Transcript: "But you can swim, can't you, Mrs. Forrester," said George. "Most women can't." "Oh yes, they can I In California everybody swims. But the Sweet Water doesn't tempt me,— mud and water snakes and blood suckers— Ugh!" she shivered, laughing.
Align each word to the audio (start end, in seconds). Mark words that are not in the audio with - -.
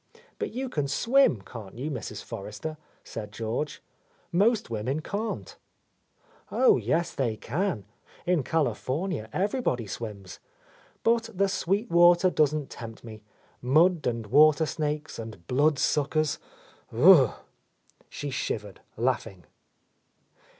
"But 0.39 0.51
you 0.51 0.67
can 0.67 0.87
swim, 0.87 1.43
can't 1.43 1.77
you, 1.77 1.91
Mrs. 1.91 2.23
Forrester," 2.23 2.77
said 3.03 3.31
George. 3.31 3.83
"Most 4.31 4.71
women 4.71 5.01
can't." 5.01 5.55
"Oh 6.51 6.77
yes, 6.77 7.13
they 7.13 7.37
can 7.37 7.85
I 8.27 8.31
In 8.31 8.41
California 8.41 9.29
everybody 9.31 9.85
swims. 9.85 10.39
But 11.03 11.29
the 11.31 11.47
Sweet 11.47 11.91
Water 11.91 12.31
doesn't 12.31 12.71
tempt 12.71 13.03
me,— 13.03 13.21
mud 13.61 14.07
and 14.07 14.25
water 14.25 14.65
snakes 14.65 15.19
and 15.19 15.45
blood 15.45 15.77
suckers— 15.77 16.39
Ugh!" 16.91 17.35
she 18.09 18.31
shivered, 18.31 18.81
laughing. 18.97 19.43